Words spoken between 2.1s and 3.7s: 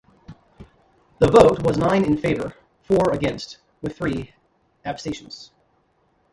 favor, four against,